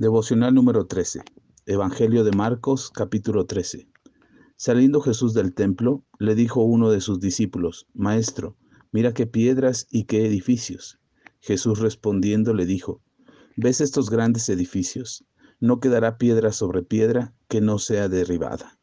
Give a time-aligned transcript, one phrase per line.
[0.00, 1.20] Devocional número 13.
[1.66, 3.86] Evangelio de Marcos, capítulo 13.
[4.56, 8.56] Saliendo Jesús del templo, le dijo uno de sus discípulos, Maestro,
[8.92, 10.98] mira qué piedras y qué edificios.
[11.40, 13.02] Jesús respondiendo le dijo,
[13.58, 15.26] ¿ves estos grandes edificios?
[15.60, 18.78] No quedará piedra sobre piedra que no sea derribada.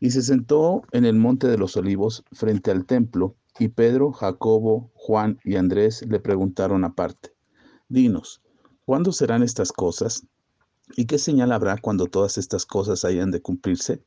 [0.00, 4.90] Y se sentó en el monte de los olivos frente al templo, y Pedro, Jacobo,
[4.94, 7.34] Juan y Andrés le preguntaron aparte,
[7.90, 8.40] Dinos,
[8.84, 10.26] ¿cuándo serán estas cosas?
[10.96, 14.04] ¿Y qué señal habrá cuando todas estas cosas hayan de cumplirse?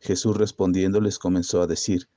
[0.00, 2.08] Jesús respondiendo les comenzó a decir,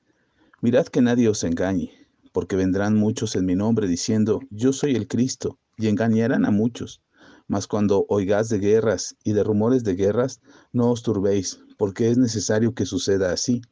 [0.60, 1.92] Mirad que nadie os engañe,
[2.32, 7.02] porque vendrán muchos en mi nombre diciendo, Yo soy el Cristo, y engañarán a muchos.
[7.46, 10.40] Mas cuando oigáis de guerras y de rumores de guerras,
[10.72, 13.62] no os turbéis, porque es necesario que suceda así,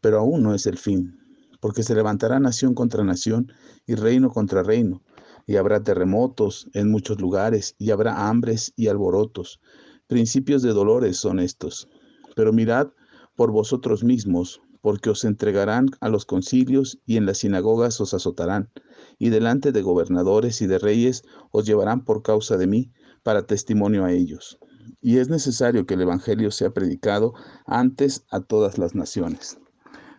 [0.00, 1.18] pero aún no es el fin
[1.64, 3.50] porque se levantará nación contra nación
[3.86, 5.00] y reino contra reino,
[5.46, 9.60] y habrá terremotos en muchos lugares, y habrá hambres y alborotos.
[10.06, 11.88] Principios de dolores son estos.
[12.36, 12.88] Pero mirad
[13.36, 18.70] por vosotros mismos, porque os entregarán a los concilios y en las sinagogas os azotarán,
[19.18, 24.04] y delante de gobernadores y de reyes os llevarán por causa de mí, para testimonio
[24.04, 24.58] a ellos.
[25.00, 27.32] Y es necesario que el Evangelio sea predicado
[27.66, 29.58] antes a todas las naciones.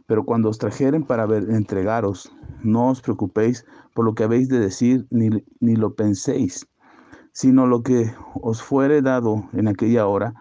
[0.08, 2.32] Pero cuando os trajeren para ver, entregaros,
[2.64, 6.68] no os preocupéis por lo que habéis de decir, ni, ni lo penséis,
[7.32, 10.34] sino lo que os fuere dado en aquella hora,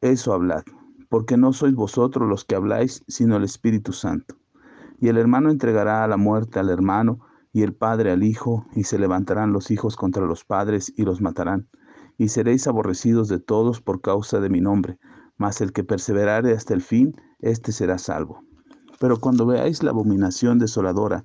[0.00, 0.62] eso hablad,
[1.08, 4.36] porque no sois vosotros los que habláis, sino el Espíritu Santo.
[5.00, 7.20] Y el hermano entregará a la muerte al hermano,
[7.52, 11.20] y el padre al hijo, y se levantarán los hijos contra los padres y los
[11.20, 11.68] matarán.
[12.16, 14.98] Y seréis aborrecidos de todos por causa de mi nombre,
[15.36, 18.44] mas el que perseverare hasta el fin, éste será salvo.
[19.00, 21.24] Pero cuando veáis la abominación desoladora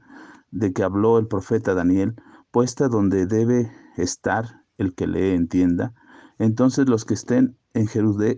[0.49, 2.15] de que habló el profeta Daniel,
[2.49, 5.93] puesta donde debe estar el que le entienda,
[6.39, 7.89] entonces los que estén en,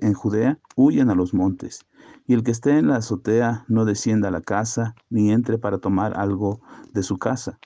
[0.02, 1.86] en Judea huyan a los montes,
[2.26, 5.78] y el que esté en la azotea no descienda a la casa, ni entre para
[5.78, 6.60] tomar algo
[6.94, 7.60] de su casa.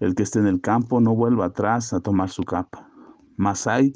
[0.00, 2.90] El que esté en el campo no vuelva atrás a tomar su capa.
[3.36, 3.94] Mas hay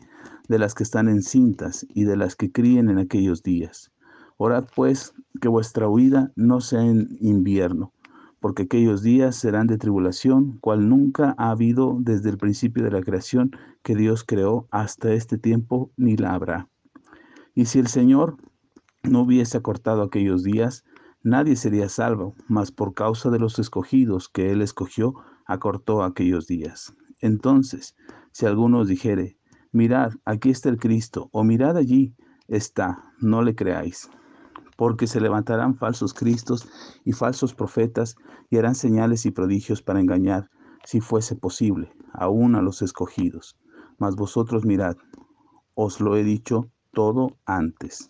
[0.48, 3.92] de las que están encintas y de las que críen en aquellos días.
[4.40, 7.92] Orad pues que vuestra huida no sea en invierno,
[8.38, 13.02] porque aquellos días serán de tribulación, cual nunca ha habido desde el principio de la
[13.02, 13.50] creación
[13.82, 16.68] que Dios creó hasta este tiempo, ni la habrá.
[17.56, 18.36] Y si el Señor
[19.02, 20.84] no hubiese acortado aquellos días,
[21.24, 25.14] nadie sería salvo, mas por causa de los escogidos que Él escogió,
[25.46, 26.94] acortó aquellos días.
[27.18, 27.96] Entonces,
[28.30, 29.36] si alguno os dijere,
[29.72, 32.14] mirad, aquí está el Cristo, o mirad allí
[32.46, 34.08] está, no le creáis
[34.78, 36.68] porque se levantarán falsos cristos
[37.04, 38.14] y falsos profetas
[38.48, 40.50] y harán señales y prodigios para engañar,
[40.84, 43.58] si fuese posible, aún a los escogidos.
[43.98, 44.96] Mas vosotros mirad,
[45.74, 48.08] os lo he dicho todo antes.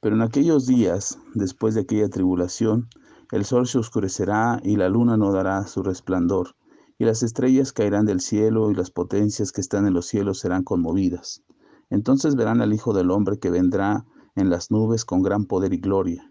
[0.00, 2.88] Pero en aquellos días, después de aquella tribulación,
[3.32, 6.54] el sol se oscurecerá y la luna no dará su resplandor,
[6.98, 10.62] y las estrellas caerán del cielo y las potencias que están en los cielos serán
[10.62, 11.42] conmovidas.
[11.90, 15.78] Entonces verán al Hijo del Hombre que vendrá en las nubes con gran poder y
[15.78, 16.30] gloria.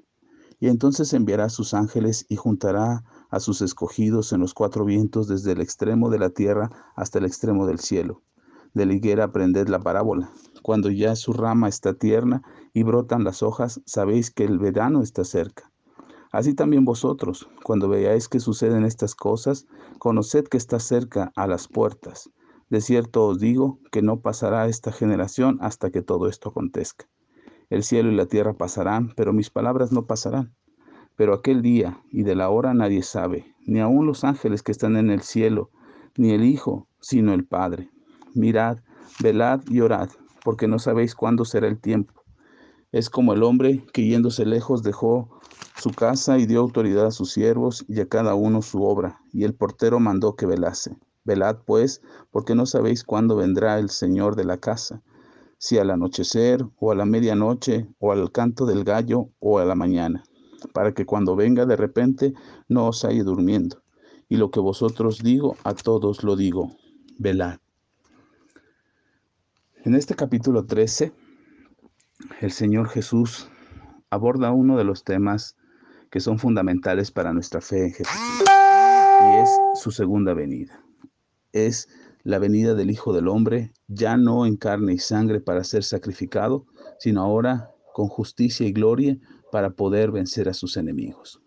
[0.60, 5.28] Y entonces enviará a sus ángeles y juntará a sus escogidos en los cuatro vientos
[5.28, 8.22] desde el extremo de la tierra hasta el extremo del cielo.
[8.74, 10.32] De la higuera aprended la parábola.
[10.62, 12.42] Cuando ya su rama está tierna
[12.74, 15.72] y brotan las hojas, sabéis que el verano está cerca.
[16.32, 19.68] Así también vosotros, cuando veáis que suceden estas cosas,
[20.00, 22.32] conoced que está cerca a las puertas.
[22.70, 27.06] De cierto os digo que no pasará esta generación hasta que todo esto acontezca.
[27.70, 30.54] El cielo y la tierra pasarán, pero mis palabras no pasarán.
[31.16, 34.98] Pero aquel día y de la hora nadie sabe, ni aun los ángeles que están
[34.98, 35.70] en el cielo,
[36.18, 37.90] ni el Hijo, sino el Padre.
[38.34, 38.80] Mirad,
[39.20, 40.10] velad y orad,
[40.44, 42.24] porque no sabéis cuándo será el tiempo.
[42.92, 45.40] Es como el hombre que yéndose lejos dejó
[45.78, 49.44] su casa y dio autoridad a sus siervos y a cada uno su obra, y
[49.44, 50.96] el portero mandó que velase.
[51.24, 55.02] Velad pues, porque no sabéis cuándo vendrá el Señor de la casa
[55.64, 59.76] si al anochecer o a la medianoche o al canto del gallo o a la
[59.76, 60.26] mañana,
[60.74, 62.34] para que cuando venga de repente
[62.68, 63.82] no os haya durmiendo.
[64.28, 66.76] Y lo que vosotros digo, a todos lo digo,
[67.18, 67.60] velad.
[69.86, 71.14] En este capítulo 13,
[72.42, 73.48] el Señor Jesús
[74.10, 75.56] aborda uno de los temas
[76.12, 78.44] que son fundamentales para nuestra fe en Jesús,
[79.22, 80.84] y es su segunda venida.
[81.54, 81.88] Es
[82.24, 86.66] la venida del Hijo del Hombre, ya no en carne y sangre para ser sacrificado,
[87.00, 89.18] sino ahora con justicia y gloria
[89.52, 91.42] para poder vencer a sus enemigos.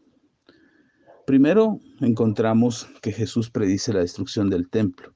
[1.27, 5.13] Primero encontramos que Jesús predice la destrucción del templo.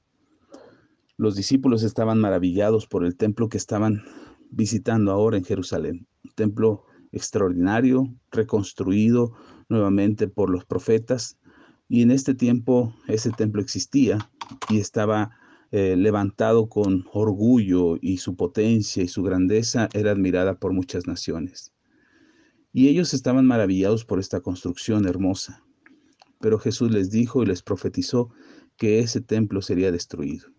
[1.15, 4.03] Los discípulos estaban maravillados por el templo que estaban
[4.49, 6.07] visitando ahora en Jerusalén.
[6.25, 9.33] Un templo extraordinario, reconstruido
[9.69, 11.37] nuevamente por los profetas.
[11.87, 14.29] Y en este tiempo ese templo existía
[14.69, 15.31] y estaba
[15.71, 21.71] eh, levantado con orgullo y su potencia y su grandeza era admirada por muchas naciones.
[22.73, 25.63] Y ellos estaban maravillados por esta construcción hermosa.
[26.39, 28.31] Pero Jesús les dijo y les profetizó
[28.75, 30.49] que ese templo sería destruido.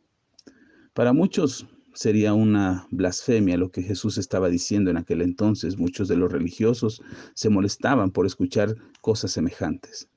[0.94, 5.78] Para muchos sería una blasfemia lo que Jesús estaba diciendo en aquel entonces.
[5.78, 7.02] Muchos de los religiosos
[7.34, 10.08] se molestaban por escuchar cosas semejantes.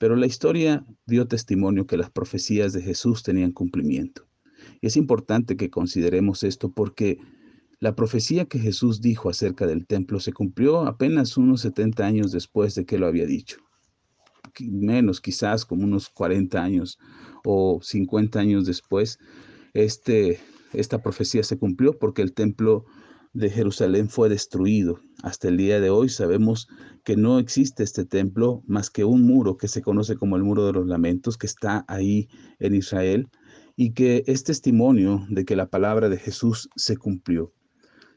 [0.00, 4.26] Pero la historia dio testimonio que las profecías de Jesús tenían cumplimiento.
[4.80, 7.18] Y es importante que consideremos esto porque
[7.80, 12.74] la profecía que Jesús dijo acerca del templo se cumplió apenas unos 70 años después
[12.74, 13.58] de que lo había dicho.
[14.58, 16.98] Menos, quizás como unos 40 años
[17.44, 19.18] o 50 años después,
[19.74, 20.40] este
[20.72, 22.86] esta profecía se cumplió porque el templo
[23.32, 25.00] de Jerusalén fue destruido.
[25.22, 26.68] Hasta el día de hoy sabemos
[27.04, 30.66] que no existe este templo más que un muro que se conoce como el muro
[30.66, 32.28] de los lamentos que está ahí
[32.58, 33.28] en Israel
[33.76, 37.52] y que es testimonio de que la palabra de Jesús se cumplió.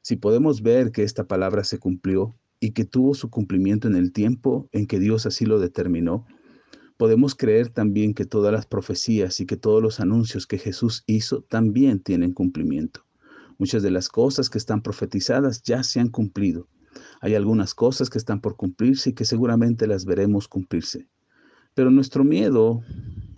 [0.01, 4.11] Si podemos ver que esta palabra se cumplió y que tuvo su cumplimiento en el
[4.11, 6.25] tiempo en que Dios así lo determinó,
[6.97, 11.43] podemos creer también que todas las profecías y que todos los anuncios que Jesús hizo
[11.43, 13.05] también tienen cumplimiento.
[13.63, 16.67] Muchas de las cosas que están profetizadas ya se han cumplido.
[17.21, 21.07] Hay algunas cosas que están por cumplirse y que seguramente las veremos cumplirse.
[21.73, 22.81] Pero nuestro miedo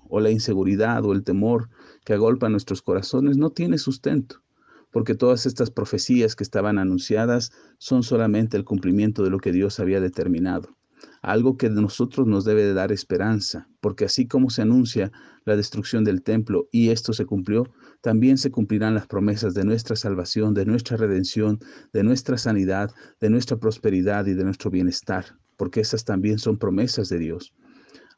[0.10, 1.70] o la inseguridad o el temor
[2.06, 4.42] que agolpa nuestros corazones no tiene sustento,
[4.90, 9.80] porque todas estas profecías que estaban anunciadas son solamente el cumplimiento de lo que Dios
[9.80, 10.76] había determinado
[11.22, 15.12] algo que de nosotros nos debe de dar esperanza, porque así como se anuncia
[15.44, 17.64] la destrucción del templo y esto se cumplió,
[18.06, 21.58] también se cumplirán las promesas de nuestra salvación, de nuestra redención,
[21.92, 25.26] de nuestra sanidad, de nuestra prosperidad y de nuestro bienestar,
[25.58, 27.56] porque esas también son promesas de Dios.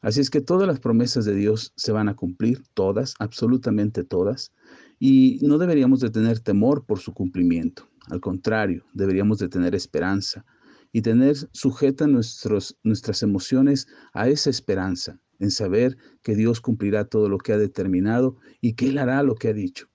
[0.02, 4.52] Así es que todas las promesas de Dios se van a cumplir, todas, absolutamente todas,
[4.98, 7.88] y no deberíamos de tener temor por su cumplimiento.
[8.10, 10.44] Al contrario, deberíamos de tener esperanza,
[10.92, 17.28] y tener sujeta nuestros, nuestras emociones a esa esperanza, en saber que Dios cumplirá todo
[17.28, 19.88] lo que ha determinado y que Él hará lo que ha dicho.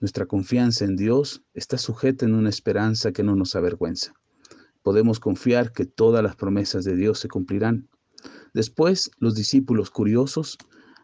[0.00, 4.14] Nuestra confianza en Dios está sujeta en una esperanza que no nos avergüenza.
[4.82, 7.88] Podemos confiar que todas las promesas de Dios se cumplirán.
[8.54, 10.56] Después, los discípulos curiosos,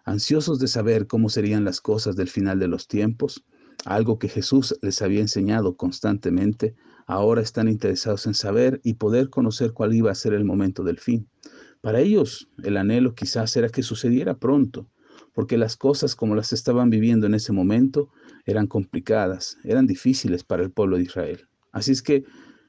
[0.04, 3.44] ansiosos de saber cómo serían las cosas del final de los tiempos,
[3.84, 6.74] algo que Jesús les había enseñado constantemente,
[7.06, 10.98] ahora están interesados en saber y poder conocer cuál iba a ser el momento del
[10.98, 11.28] fin.
[11.84, 14.88] Para ellos, el anhelo quizás era que sucediera pronto,
[15.34, 18.08] porque las cosas como las estaban viviendo en ese momento
[18.46, 21.46] eran complicadas, eran difíciles para el pueblo de Israel.
[21.72, 22.24] Así es que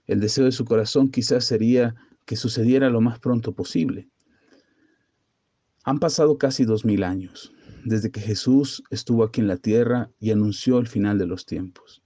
[0.06, 1.96] el deseo de su corazón quizás sería
[2.26, 4.10] que sucediera lo más pronto posible.
[5.86, 7.54] Han pasado casi dos mil años
[7.86, 12.04] desde que Jesús estuvo aquí en la tierra y anunció el final de los tiempos.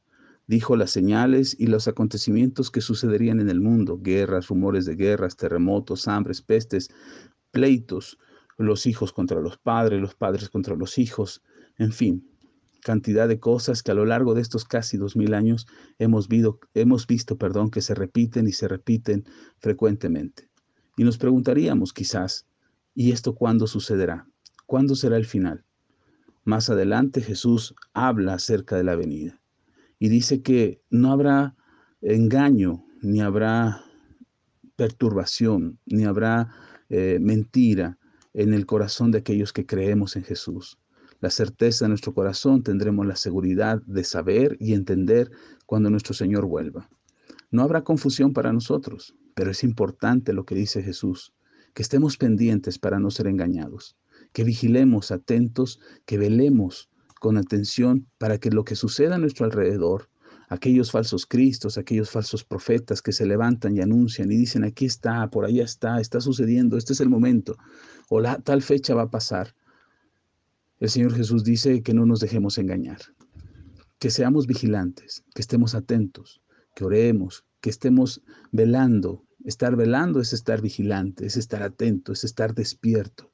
[0.49, 5.37] Dijo las señales y los acontecimientos que sucederían en el mundo, guerras, rumores de guerras,
[5.37, 6.89] terremotos, hambres, pestes,
[7.51, 8.17] pleitos,
[8.57, 11.43] los hijos contra los padres, los padres contra los hijos,
[11.77, 12.27] en fin,
[12.81, 15.67] cantidad de cosas que a lo largo de estos casi dos mil años
[15.99, 19.25] hemos, visto, hemos visto perdón, que se repiten y se repiten
[19.59, 20.49] frecuentemente.
[20.97, 22.47] Y nos preguntaríamos quizás,
[22.95, 24.27] ¿y esto cuándo sucederá?
[24.65, 25.63] ¿Cuándo será el final?
[26.44, 29.39] Más adelante Jesús habla acerca de la venida
[29.99, 31.56] y dice que no habrá
[32.01, 33.83] engaño, ni habrá
[34.75, 36.53] perturbación, ni habrá
[36.89, 37.97] eh, mentira
[38.33, 40.79] en el corazón de aquellos que creemos en Jesús.
[41.19, 45.29] La certeza de nuestro corazón tendremos la seguridad de saber y entender
[45.65, 46.89] cuando nuestro Señor vuelva.
[47.51, 51.33] No habrá confusión para nosotros, pero es importante lo que dice Jesús,
[51.73, 53.97] que estemos pendientes para no ser engañados
[54.33, 56.89] que vigilemos atentos, que velemos
[57.19, 60.09] con atención para que lo que suceda a nuestro alrededor,
[60.49, 65.30] aquellos falsos cristos, aquellos falsos profetas que se levantan y anuncian y dicen, aquí está,
[65.30, 67.56] por allá está, está sucediendo, este es el momento,
[68.09, 69.54] o la tal fecha va a pasar.
[70.80, 72.99] El Señor Jesús dice que no nos dejemos engañar,
[73.99, 76.42] que seamos vigilantes, que estemos atentos,
[76.73, 78.21] que oremos, que estemos
[78.52, 79.26] velando.
[79.45, 83.29] Estar velando es estar vigilante, es estar atento, es estar despierto.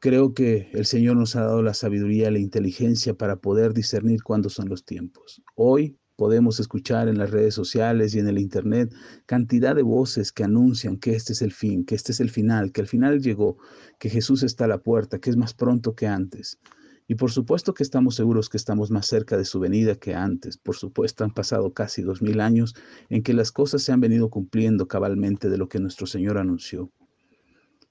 [0.00, 4.48] Creo que el Señor nos ha dado la sabiduría la inteligencia para poder discernir cuándo
[4.48, 5.42] son los tiempos.
[5.56, 8.94] Hoy podemos escuchar en las redes sociales y en el Internet
[9.26, 12.70] cantidad de voces que anuncian que este es el fin, que este es el final,
[12.70, 13.58] que el final llegó,
[13.98, 16.60] que Jesús está a la puerta, que es más pronto que antes.
[17.08, 20.58] Y por supuesto que estamos seguros que estamos más cerca de su venida que antes.
[20.58, 22.76] Por supuesto, han pasado casi dos mil años
[23.08, 26.92] en que las cosas se han venido cumpliendo cabalmente de lo que nuestro Señor anunció.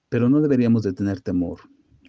[0.07, 1.59] Pero no deberíamos de tener temor,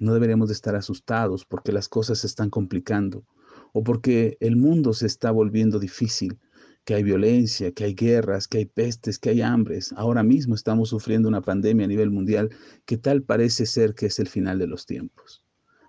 [0.01, 3.25] no deberíamos de estar asustados porque las cosas se están complicando
[3.73, 6.39] o porque el mundo se está volviendo difícil,
[6.85, 9.93] que hay violencia, que hay guerras, que hay pestes, que hay hambres.
[9.95, 12.51] Ahora mismo estamos sufriendo una pandemia a nivel mundial
[12.87, 15.45] que tal parece ser que es el final de los tiempos.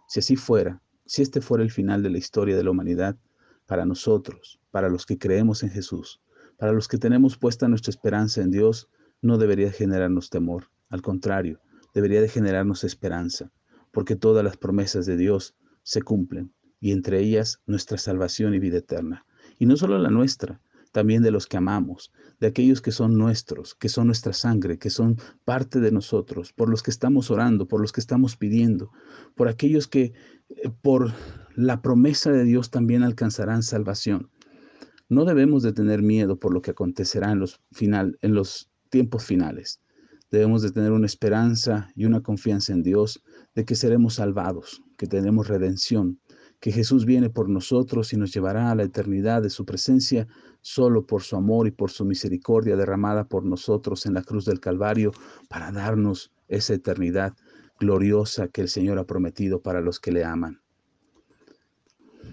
[0.10, 3.18] Si así fuera, si este fuera el final de la historia de la humanidad,
[3.66, 6.22] para nosotros, para los que creemos en Jesús,
[6.58, 8.90] para los que tenemos puesta nuestra esperanza en Dios,
[9.22, 10.70] no debería generarnos temor.
[10.90, 11.62] Al contrario,
[11.94, 13.52] debería de generarnos esperanza,
[13.92, 18.78] porque todas las promesas de Dios se cumplen y entre ellas nuestra salvación y vida
[18.78, 19.26] eterna.
[19.58, 23.76] Y no solo la nuestra, también de los que amamos, de aquellos que son nuestros,
[23.76, 27.82] que son nuestra sangre, que son parte de nosotros, por los que estamos orando, por
[27.82, 28.92] los que estamos pidiendo,
[29.36, 30.14] por aquellos que
[30.50, 31.12] eh, por
[31.56, 34.30] la promesa de Dios también alcanzarán salvación.
[35.10, 39.26] No debemos de tener miedo por lo que acontecerá en los, final, en los tiempos
[39.26, 39.82] finales.
[40.32, 43.24] Debemos de tener una esperanza y una confianza en Dios
[43.56, 46.20] de que seremos salvados, que tenemos redención,
[46.60, 50.28] que Jesús viene por nosotros y nos llevará a la eternidad de su presencia
[50.62, 54.60] solo por su amor y por su misericordia derramada por nosotros en la cruz del
[54.60, 55.12] Calvario
[55.48, 57.34] para darnos esa eternidad
[57.80, 60.60] gloriosa que el Señor ha prometido para los que le aman.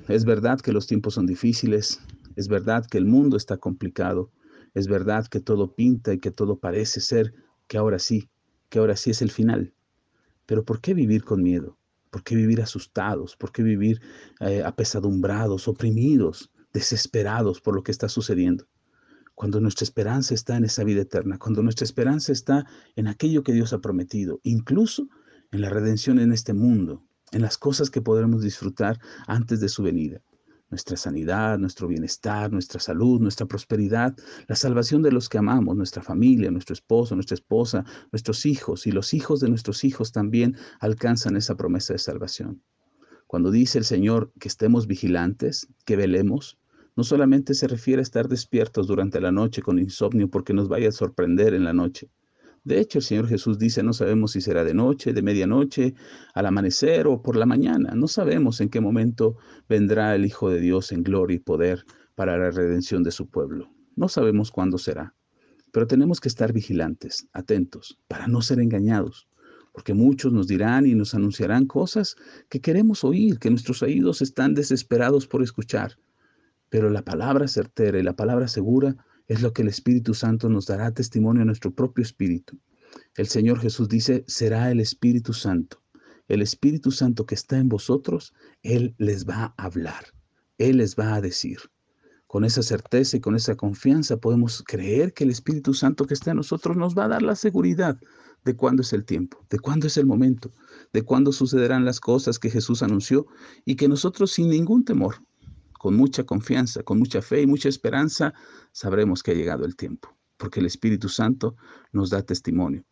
[0.09, 2.01] Es verdad que los tiempos son difíciles,
[2.35, 4.31] es verdad que el mundo está complicado,
[4.75, 7.33] es verdad que todo pinta y que todo parece ser
[7.67, 8.29] que ahora sí,
[8.69, 9.75] que ahora sí es el final.
[10.47, 11.79] Pero ¿por qué vivir con miedo?
[12.11, 13.37] ¿Por qué vivir asustados?
[13.37, 14.01] ¿Por qué vivir
[14.41, 18.67] eh, apesadumbrados, oprimidos, desesperados por lo que está sucediendo?
[19.35, 23.53] Cuando nuestra esperanza está en esa vida eterna, cuando nuestra esperanza está en aquello que
[23.53, 25.09] Dios ha prometido, incluso
[25.51, 29.83] en la redención en este mundo, en las cosas que podremos disfrutar antes de su
[29.83, 30.23] venida
[30.71, 34.17] nuestra sanidad, nuestro bienestar, nuestra salud, nuestra prosperidad,
[34.49, 38.93] la salvación de los que amamos, nuestra familia, nuestro esposo, nuestra esposa, nuestros hijos y
[38.93, 42.63] los hijos de nuestros hijos también alcanzan esa promesa de salvación.
[43.27, 46.59] Cuando dice el Señor que estemos vigilantes, que velemos,
[46.97, 50.89] no solamente se refiere a estar despiertos durante la noche con insomnio porque nos vaya
[50.89, 52.11] a sorprender en la noche,
[52.67, 55.95] de hecho, el Señor Jesús dice, no sabemos si será de noche, de medianoche,
[56.35, 57.93] al amanecer o por la mañana.
[57.95, 59.37] No sabemos en qué momento
[59.69, 61.85] vendrá el Hijo de Dios en gloria y poder
[62.17, 63.71] para la redención de su pueblo.
[63.95, 65.15] No sabemos cuándo será,
[65.71, 69.29] pero tenemos que estar vigilantes, atentos, para no ser engañados,
[69.71, 72.17] porque muchos nos dirán y nos anunciarán cosas
[72.49, 76.01] que queremos oír, que nuestros oídos están desesperados por escuchar.
[76.69, 78.97] Pero la palabra certera y la palabra segura
[79.29, 82.59] es lo que el Espíritu Santo nos dará testimonio a nuestro propio espíritu.
[83.17, 85.83] El Señor Jesús dice, será el Espíritu Santo.
[86.29, 90.07] El Espíritu Santo que está en vosotros, Él les va a hablar,
[90.59, 91.59] Él les va a decir.
[92.27, 96.33] Con esa certeza y con esa confianza podemos creer que el Espíritu Santo que está
[96.33, 97.99] en nosotros nos va a dar la seguridad
[98.45, 100.53] de cuándo es el tiempo, de cuándo es el momento,
[100.93, 103.27] de cuándo sucederán las cosas que Jesús anunció
[103.65, 105.17] y que nosotros sin ningún temor
[105.79, 108.35] con mucha confianza, con mucha fe y mucha esperanza,
[108.73, 111.57] sabremos que ha llegado el tiempo, porque el Espíritu Santo
[111.93, 112.85] nos da testimonio.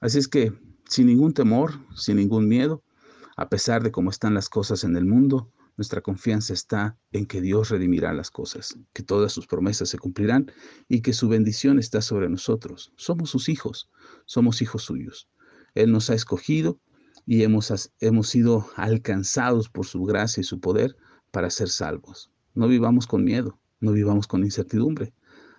[0.00, 0.52] Así es que,
[0.88, 2.82] sin ningún temor, sin ningún miedo,
[3.36, 7.40] a pesar de cómo están las cosas en el mundo, nuestra confianza está en que
[7.40, 10.52] Dios redimirá las cosas, que todas sus promesas se cumplirán
[10.88, 12.92] y que su bendición está sobre nosotros.
[12.96, 13.90] Somos sus hijos,
[14.24, 15.28] somos hijos suyos.
[15.74, 16.78] Él nos ha escogido
[17.26, 20.96] y hemos, hemos sido alcanzados por su gracia y su poder
[21.34, 22.30] para ser salvos.
[22.54, 25.12] No vivamos con miedo, no vivamos con incertidumbre.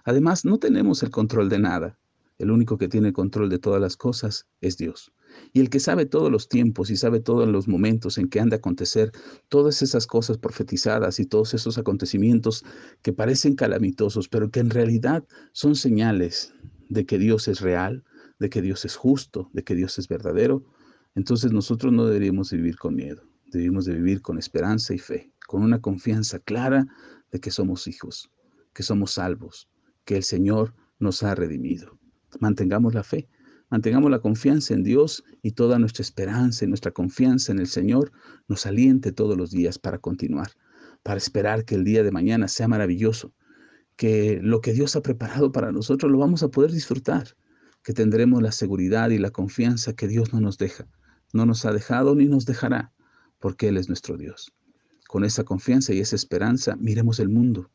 [0.06, 2.00] Además, no tenemos el control de nada.
[2.40, 5.12] El único que tiene control de todas las cosas es Dios.
[5.52, 8.48] Y el que sabe todos los tiempos y sabe todos los momentos en que han
[8.48, 9.12] de acontecer
[9.50, 12.64] todas esas cosas profetizadas y todos esos acontecimientos
[13.02, 16.54] que parecen calamitosos, pero que en realidad son señales
[16.88, 18.06] de que Dios es real,
[18.40, 20.64] de que Dios es justo, de que Dios es verdadero,
[21.16, 25.64] entonces nosotros no deberíamos vivir con miedo, debemos de vivir con esperanza y fe con
[25.64, 26.88] una confianza clara
[27.32, 28.30] de que somos hijos,
[28.74, 29.70] que somos salvos,
[30.06, 32.00] que el Señor nos ha redimido.
[32.40, 33.28] Mantengamos la fe,
[33.70, 38.12] mantengamos la confianza en Dios y toda nuestra esperanza y nuestra confianza en el Señor
[38.48, 40.52] nos aliente todos los días para continuar,
[41.04, 43.34] para esperar que el día de mañana sea maravilloso,
[43.96, 47.36] que lo que Dios ha preparado para nosotros lo vamos a poder disfrutar,
[47.84, 50.88] que tendremos la seguridad y la confianza que Dios no nos deja,
[51.34, 52.94] no nos ha dejado ni nos dejará,
[53.40, 54.55] porque Él es nuestro Dios.
[55.16, 57.72] Con esa confianza y esa esperanza, miremos el mundo.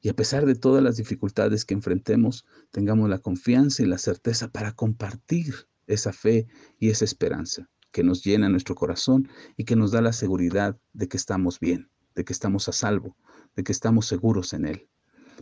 [0.00, 4.52] Y a pesar de todas las dificultades que enfrentemos, tengamos la confianza y la certeza
[4.52, 6.46] para compartir esa fe
[6.78, 7.68] y esa esperanza.
[7.90, 11.90] que nos llena nuestro corazón y que nos da la seguridad de que estamos bien,
[12.14, 13.16] de que estamos a salvo,
[13.56, 14.88] de que estamos seguros en Él,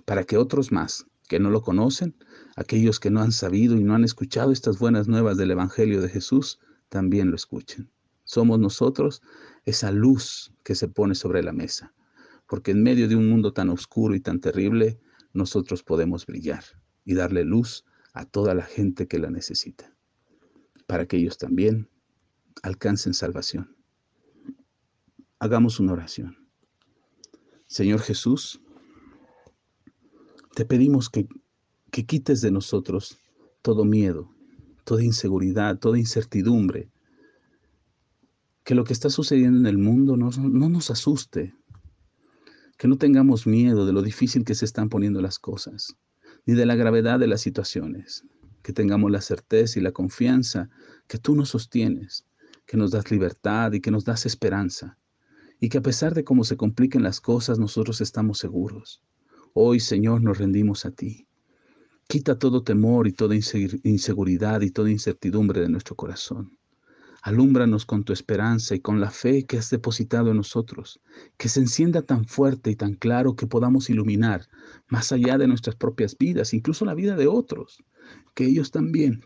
[0.06, 2.16] para que otros más que no lo conocen,
[2.56, 6.08] aquellos que no han sabido y no han escuchado estas buenas nuevas del Evangelio de
[6.08, 6.58] Jesús,
[6.88, 7.90] también lo escuchen.
[8.24, 9.22] Somos nosotros
[9.64, 11.94] esa luz que se pone sobre la mesa,
[12.48, 14.98] porque en medio de un mundo tan oscuro y tan terrible,
[15.32, 16.64] nosotros podemos brillar
[17.04, 19.94] y darle luz a toda la gente que la necesita,
[20.86, 21.88] para que ellos también
[22.62, 23.76] alcancen salvación.
[25.38, 26.48] Hagamos una oración.
[27.66, 28.60] Señor Jesús,
[30.54, 31.26] te pedimos que,
[31.90, 33.18] que quites de nosotros
[33.60, 34.30] todo miedo,
[34.84, 36.90] toda inseguridad, toda incertidumbre,
[38.64, 41.54] que lo que está sucediendo en el mundo no, no, nos asuste,
[42.78, 45.94] que no tengamos miedo de lo difícil que se están poniendo las cosas,
[46.46, 48.24] ni de la gravedad de las situaciones,
[48.62, 50.70] que tengamos la certeza y la confianza
[51.06, 52.24] que tú nos sostienes,
[52.64, 54.98] que nos das libertad y que nos das esperanza,
[55.60, 59.02] y que a pesar de cómo se compliquen las cosas, nosotros estamos seguros.
[59.52, 61.26] Hoy, Señor, nos rendimos a ti.
[62.08, 66.58] Quita todo temor y toda inseguridad y toda incertidumbre de nuestro corazón.
[67.24, 71.00] Alúmbranos con tu esperanza y con la fe que has depositado en nosotros,
[71.38, 74.46] que se encienda tan fuerte y tan claro que podamos iluminar
[74.88, 77.82] más allá de nuestras propias vidas, incluso la vida de otros,
[78.34, 79.22] que ellos también,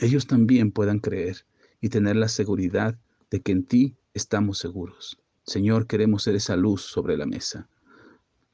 [0.00, 1.46] ellos también puedan creer
[1.80, 2.98] y tener la seguridad
[3.30, 5.16] de que en ti estamos seguros.
[5.44, 7.68] Señor, queremos ser esa luz sobre la mesa.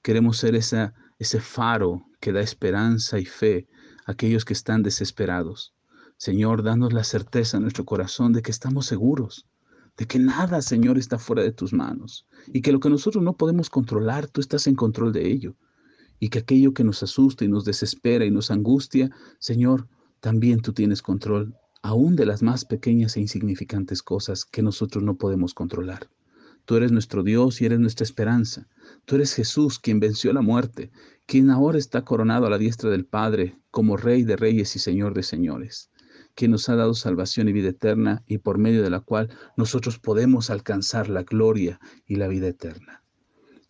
[0.03, 3.67] Queremos ser ese faro que da esperanza y fe
[4.05, 5.73] a aquellos que están desesperados.
[6.25, 9.49] Señor, danos la certeza en nuestro corazón de que estamos seguros,
[9.97, 13.37] de que nada, Señor, está fuera de tus manos y que lo que nosotros no
[13.37, 15.57] podemos controlar, tú estás en control de ello.
[16.21, 19.11] Y que aquello que nos asusta y nos desespera y nos angustia,
[19.41, 19.88] Señor,
[20.21, 25.17] también tú tienes control, aún de las más pequeñas e insignificantes cosas que nosotros no
[25.17, 26.09] podemos controlar.
[26.67, 28.69] Tú eres nuestro Dios y eres nuestra esperanza.
[29.07, 30.93] Tú eres Jesús, quien venció la muerte,
[31.26, 35.14] quien ahora está coronado a la diestra del Padre como Rey de Reyes y Señor
[35.14, 35.91] de Señores
[36.34, 39.99] que nos ha dado salvación y vida eterna y por medio de la cual nosotros
[39.99, 43.02] podemos alcanzar la gloria y la vida eterna.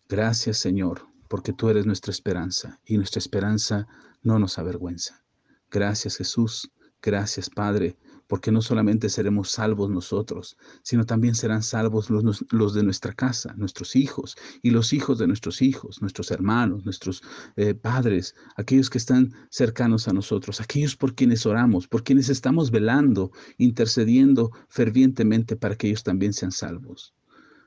[0.07, 3.87] Gracias Señor, porque tú eres nuestra esperanza y nuestra esperanza
[4.21, 5.23] no nos avergüenza.
[5.71, 6.71] Gracias Jesús,
[7.01, 7.97] gracias Padre,
[8.27, 13.95] porque no solamente seremos salvos nosotros, sino también serán salvos los, de nuestra casa, nuestros
[13.95, 17.21] hijos y los hijos de nuestros hijos, nuestros hermanos, nuestros
[17.55, 22.71] eh, padres, aquellos que están cercanos a nosotros, aquellos por quienes oramos, por quienes estamos
[22.71, 27.13] velando, intercediendo fervientemente para que ellos también sean salvos.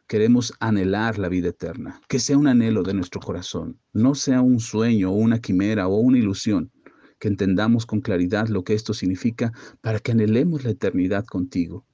[0.09, 4.61] Queremos anhelar la vida eterna, que sea un anhelo de nuestro corazón, no sea un
[4.61, 6.71] sueño o una quimera o una ilusión,
[7.19, 11.87] que entendamos con claridad lo que esto significa para que anhelemos la eternidad contigo.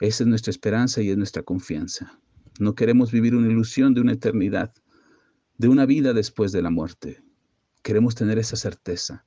[0.00, 2.18] Esa es nuestra esperanza y es nuestra confianza.
[2.58, 4.72] No queremos vivir una ilusión de una eternidad,
[5.58, 7.22] de una vida después de la muerte.
[7.82, 9.26] Queremos tener esa certeza.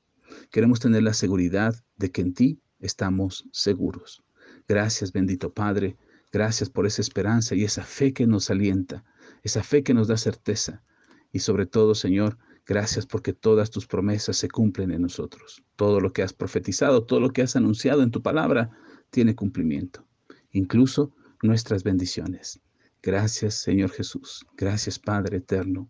[0.51, 4.23] Queremos tener la seguridad de que en ti estamos seguros.
[4.67, 5.97] Gracias, bendito Padre.
[6.31, 9.05] Gracias por esa esperanza y esa fe que nos alienta,
[9.43, 10.84] esa fe que nos da certeza.
[11.31, 15.63] Y sobre todo, Señor, Gracias porque todas tus promesas se cumplen en nosotros.
[15.75, 18.71] Todo lo que has profetizado, todo lo que has anunciado en tu palabra,
[19.12, 20.06] tiene cumplimiento.
[20.51, 22.60] Incluso nuestras bendiciones.
[23.04, 24.45] Gracias Señor Jesús.
[24.58, 25.89] Gracias Padre Eterno.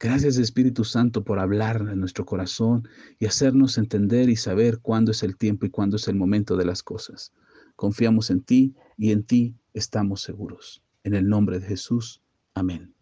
[0.00, 2.88] Gracias Espíritu Santo por hablar en nuestro corazón
[3.20, 6.64] y hacernos entender y saber cuándo es el tiempo y cuándo es el momento de
[6.64, 7.32] las cosas.
[7.76, 10.82] Confiamos en ti y en ti estamos seguros.
[11.04, 12.20] En el nombre de Jesús.
[12.54, 12.95] Amén.